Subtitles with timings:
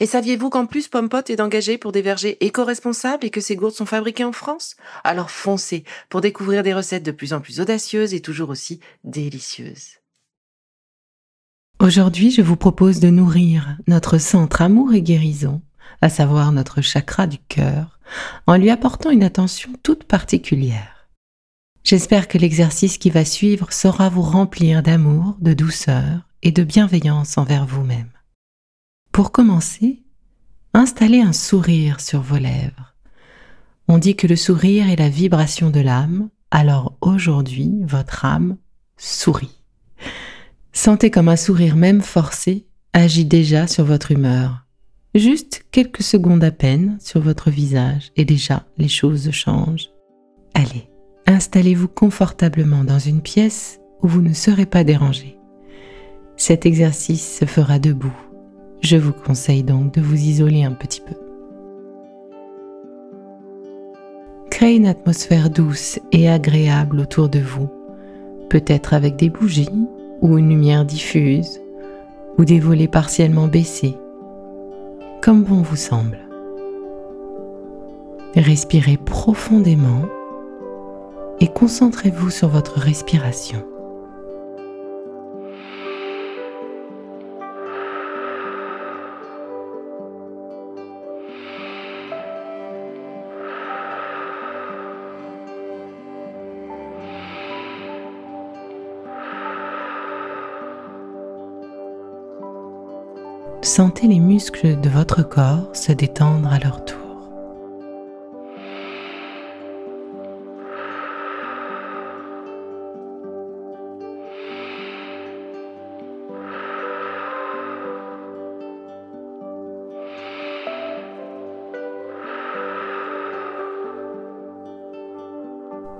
[0.00, 3.74] Et saviez-vous qu'en plus Pompot est engagé pour des vergers éco-responsables et que ces gourdes
[3.74, 4.76] sont fabriquées en France?
[5.04, 9.98] Alors foncez pour découvrir des recettes de plus en plus audacieuses et toujours aussi délicieuses.
[11.80, 15.60] Aujourd'hui, je vous propose de nourrir notre centre amour et guérison,
[16.00, 17.98] à savoir notre chakra du cœur,
[18.46, 21.08] en lui apportant une attention toute particulière.
[21.82, 27.36] J'espère que l'exercice qui va suivre saura vous remplir d'amour, de douceur et de bienveillance
[27.36, 28.13] envers vous-même.
[29.14, 30.02] Pour commencer,
[30.72, 32.96] installez un sourire sur vos lèvres.
[33.86, 38.56] On dit que le sourire est la vibration de l'âme, alors aujourd'hui, votre âme
[38.96, 39.60] sourit.
[40.72, 44.66] Sentez comme un sourire même forcé agit déjà sur votre humeur.
[45.14, 49.90] Juste quelques secondes à peine sur votre visage et déjà les choses changent.
[50.54, 50.90] Allez,
[51.26, 55.38] installez-vous confortablement dans une pièce où vous ne serez pas dérangé.
[56.36, 58.33] Cet exercice se fera debout
[58.84, 61.14] je vous conseille donc de vous isoler un petit peu.
[64.50, 67.68] Créez une atmosphère douce et agréable autour de vous,
[68.50, 69.88] peut-être avec des bougies
[70.20, 71.60] ou une lumière diffuse
[72.36, 73.96] ou des volets partiellement baissés,
[75.22, 76.18] comme bon vous semble.
[78.36, 80.02] Respirez profondément
[81.40, 83.64] et concentrez-vous sur votre respiration.
[103.64, 106.98] Sentez les muscles de votre corps se détendre à leur tour.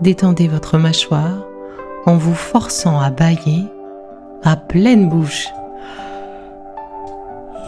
[0.00, 1.44] Détendez votre mâchoire
[2.06, 3.64] en vous forçant à bailler
[4.44, 5.46] à pleine bouche.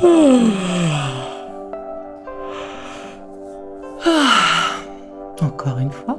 [5.40, 6.18] Encore une fois.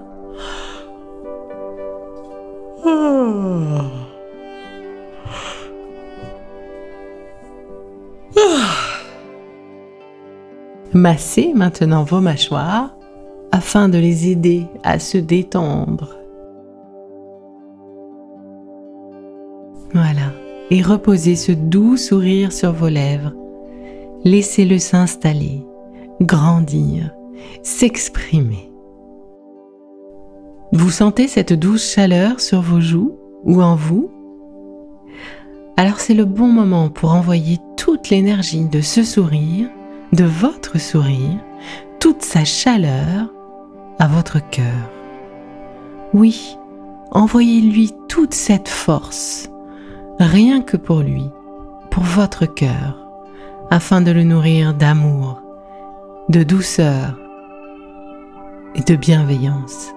[10.94, 12.95] Massez maintenant vos mâchoires
[13.51, 16.15] afin de les aider à se détendre.
[19.94, 20.31] Voilà.
[20.71, 23.33] Et reposez ce doux sourire sur vos lèvres
[24.25, 25.66] Laissez-le s'installer,
[26.22, 27.11] grandir,
[27.61, 28.72] s'exprimer.
[30.72, 34.09] Vous sentez cette douce chaleur sur vos joues ou en vous?
[35.75, 39.67] Alors c'est le bon moment pour envoyer toute l'énergie de ce sourire,
[40.13, 41.39] de votre sourire,
[42.00, 43.29] toute sa chaleur
[44.00, 44.89] à votre cœur.
[46.13, 46.56] Oui,
[47.12, 49.50] envoyez-lui toute cette force,
[50.17, 51.25] rien que pour lui,
[51.91, 53.02] pour votre cœur
[53.73, 55.41] afin de le nourrir d'amour,
[56.29, 57.17] de douceur
[58.75, 59.92] et de bienveillance.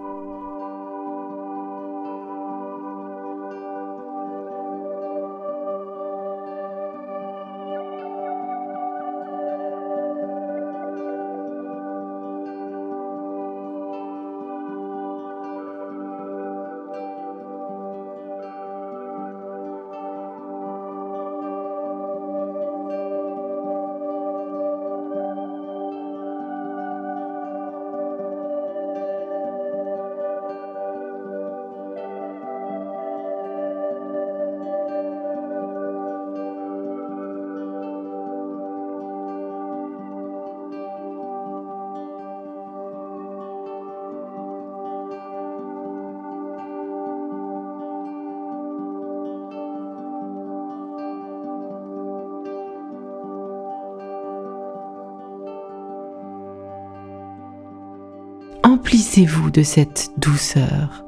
[58.76, 61.02] Emplissez-vous de cette douceur,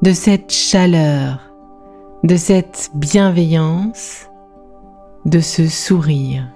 [0.00, 1.54] de cette chaleur,
[2.22, 4.30] de cette bienveillance,
[5.26, 6.48] de ce sourire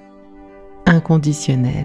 [0.86, 1.84] inconditionnel.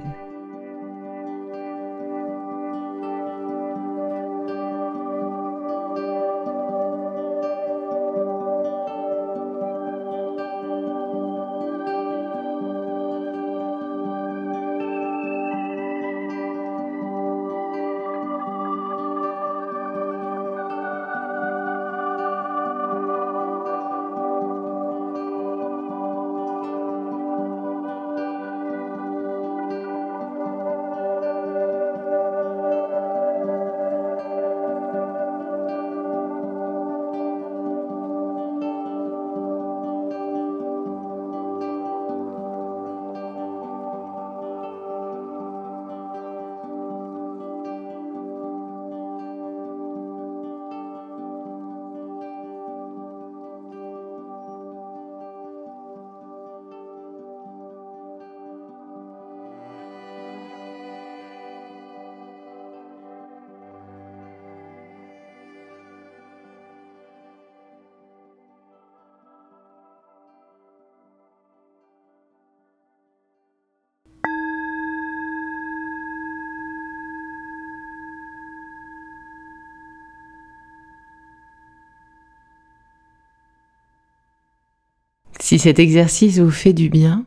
[85.43, 87.25] Si cet exercice vous fait du bien,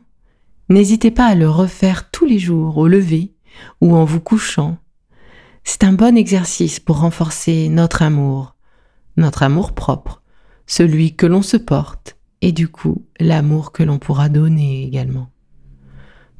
[0.69, 3.35] n'hésitez pas à le refaire tous les jours au lever
[3.79, 4.79] ou en vous couchant.
[5.63, 8.55] C'est un bon exercice pour renforcer notre amour,
[9.17, 10.23] notre amour propre,
[10.65, 15.29] celui que l'on se porte et du coup l'amour que l'on pourra donner également.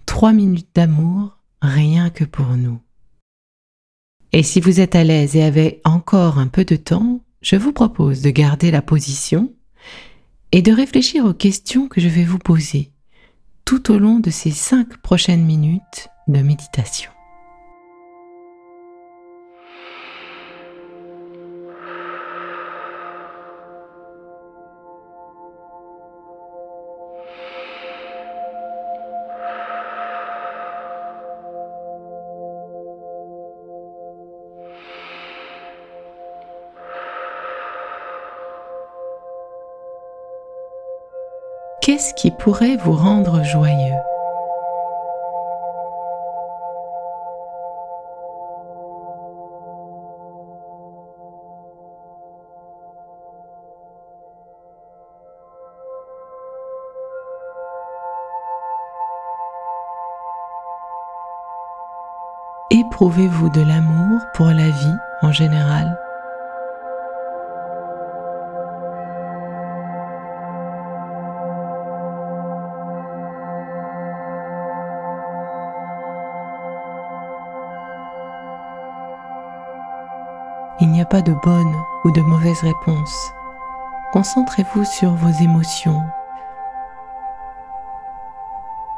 [0.08, 2.80] Trois minutes d'amour, rien que pour nous.
[4.32, 7.72] Et si vous êtes à l'aise et avez encore un peu de temps, je vous
[7.72, 9.54] propose de garder la position
[10.52, 12.92] et de réfléchir aux questions que je vais vous poser
[13.66, 17.12] tout au long de ces cinq prochaines minutes de méditation.
[41.88, 43.96] Qu'est-ce qui pourrait vous rendre joyeux?
[62.70, 65.98] Éprouvez-vous de l'amour pour la vie en général?
[81.10, 83.34] Pas de bonne ou de mauvaise réponse.
[84.12, 86.04] Concentrez-vous sur vos émotions.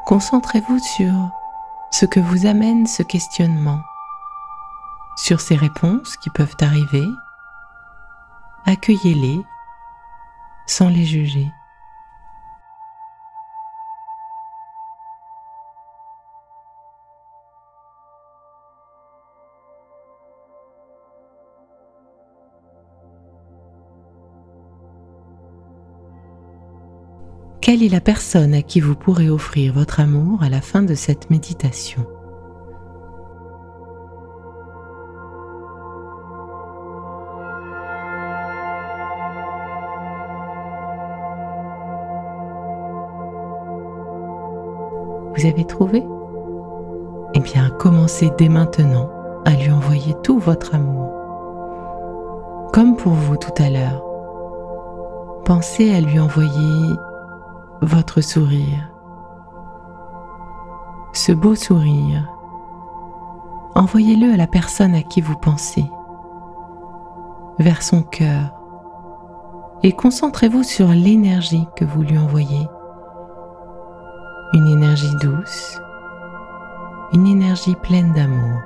[0.05, 1.13] Concentrez-vous sur
[1.91, 3.79] ce que vous amène ce questionnement,
[5.17, 7.07] sur ces réponses qui peuvent arriver.
[8.65, 9.43] Accueillez-les
[10.65, 11.51] sans les juger.
[27.69, 30.95] Quelle est la personne à qui vous pourrez offrir votre amour à la fin de
[30.95, 32.03] cette méditation?
[45.37, 46.03] Vous avez trouvé?
[47.35, 49.11] Eh bien, commencez dès maintenant
[49.45, 51.11] à lui envoyer tout votre amour.
[52.73, 54.03] Comme pour vous tout à l'heure,
[55.45, 56.95] pensez à lui envoyer
[57.81, 58.89] votre sourire.
[61.13, 62.29] Ce beau sourire,
[63.75, 65.85] envoyez-le à la personne à qui vous pensez,
[67.57, 68.53] vers son cœur,
[69.83, 72.67] et concentrez-vous sur l'énergie que vous lui envoyez.
[74.53, 75.79] Une énergie douce,
[77.13, 78.59] une énergie pleine d'amour.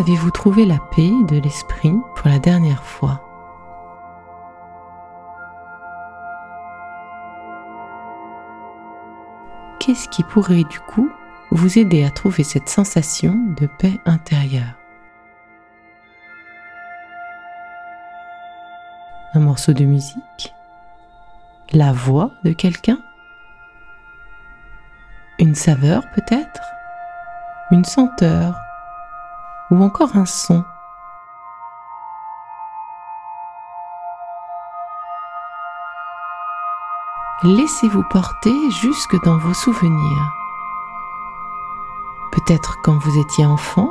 [0.00, 3.22] Avez-vous trouvé la paix de l'esprit pour la dernière fois?
[9.78, 11.10] Qu'est-ce qui pourrait du coup
[11.50, 14.74] vous aider à trouver cette sensation de paix intérieure?
[19.34, 20.54] Un morceau de musique?
[21.72, 23.00] La voix de quelqu'un?
[25.38, 26.62] Une saveur peut-être?
[27.70, 28.58] Une senteur?
[29.70, 30.64] Ou encore un son.
[37.42, 40.34] Laissez-vous porter jusque dans vos souvenirs.
[42.32, 43.90] Peut-être quand vous étiez enfant.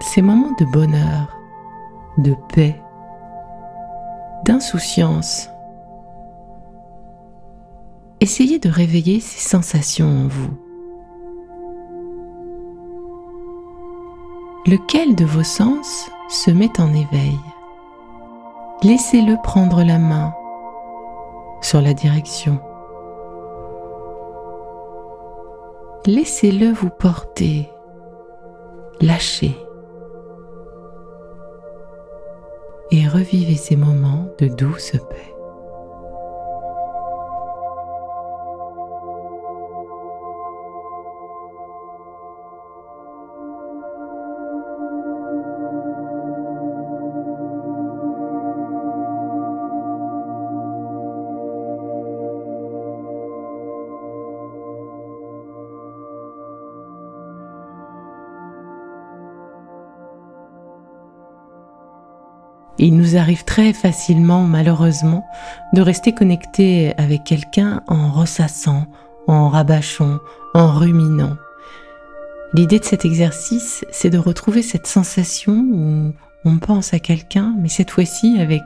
[0.00, 1.36] Ces moments de bonheur,
[2.18, 2.80] de paix,
[4.44, 5.48] d'insouciance.
[8.20, 10.63] Essayez de réveiller ces sensations en vous.
[14.66, 17.38] Lequel de vos sens se met en éveil?
[18.82, 20.32] Laissez-le prendre la main
[21.60, 22.60] sur la direction.
[26.06, 27.70] Laissez-le vous porter,
[29.00, 29.56] lâcher
[32.90, 35.33] et revivez ces moments de douce paix.
[62.78, 65.24] Il nous arrive très facilement, malheureusement,
[65.72, 68.86] de rester connecté avec quelqu'un en ressassant,
[69.28, 70.18] en rabâchant,
[70.54, 71.36] en ruminant.
[72.52, 76.12] L'idée de cet exercice, c'est de retrouver cette sensation où
[76.44, 78.62] on pense à quelqu'un, mais cette fois-ci avec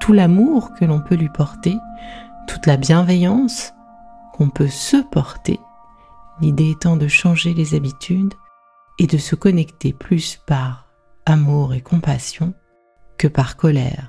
[0.00, 1.76] tout l'amour que l'on peut lui porter,
[2.46, 3.74] toute la bienveillance
[4.32, 5.60] qu'on peut se porter.
[6.40, 8.34] L'idée étant de changer les habitudes
[8.98, 10.88] et de se connecter plus par
[11.26, 12.54] amour et compassion
[13.20, 14.08] que par colère.